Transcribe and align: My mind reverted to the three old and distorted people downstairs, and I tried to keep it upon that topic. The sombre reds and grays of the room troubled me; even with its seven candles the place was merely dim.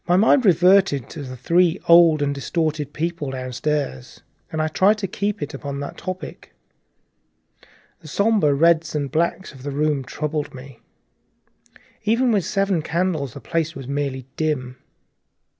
My 0.07 0.17
mind 0.17 0.45
reverted 0.47 1.11
to 1.11 1.21
the 1.21 1.37
three 1.37 1.79
old 1.87 2.23
and 2.23 2.33
distorted 2.33 2.91
people 2.91 3.29
downstairs, 3.29 4.21
and 4.51 4.59
I 4.59 4.67
tried 4.67 4.97
to 4.97 5.07
keep 5.07 5.43
it 5.43 5.53
upon 5.53 5.79
that 5.81 5.95
topic. 5.95 6.55
The 7.99 8.07
sombre 8.07 8.51
reds 8.55 8.95
and 8.95 9.11
grays 9.11 9.51
of 9.51 9.61
the 9.61 9.69
room 9.69 10.03
troubled 10.03 10.55
me; 10.55 10.79
even 12.03 12.31
with 12.31 12.45
its 12.45 12.47
seven 12.49 12.81
candles 12.81 13.35
the 13.35 13.41
place 13.41 13.75
was 13.75 13.87
merely 13.87 14.25
dim. 14.37 14.77